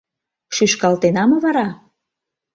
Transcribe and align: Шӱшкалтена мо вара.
Шӱшкалтена 0.55 1.23
мо 1.29 1.37
вара. 1.43 1.67